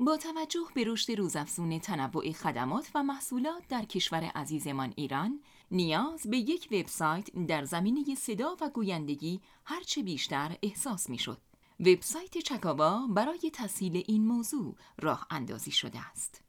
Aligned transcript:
با 0.00 0.16
توجه 0.16 0.66
به 0.74 0.84
رشد 0.86 1.12
روزافزون 1.12 1.78
تنوع 1.78 2.32
خدمات 2.32 2.90
و 2.94 3.02
محصولات 3.02 3.68
در 3.68 3.84
کشور 3.84 4.24
عزیزمان 4.24 4.92
ایران 4.96 5.40
نیاز 5.70 6.26
به 6.30 6.36
یک 6.36 6.68
وبسایت 6.72 7.30
در 7.30 7.64
زمینه 7.64 8.14
صدا 8.14 8.56
و 8.60 8.70
گویندگی 8.70 9.40
هرچه 9.64 10.02
بیشتر 10.02 10.56
احساس 10.62 11.10
می‌شد. 11.10 11.38
وبسایت 11.80 12.38
چکاوا 12.38 13.06
برای 13.06 13.50
تسهیل 13.52 14.04
این 14.06 14.26
موضوع 14.26 14.76
راه 14.98 15.26
اندازی 15.30 15.70
شده 15.70 16.08
است. 16.10 16.42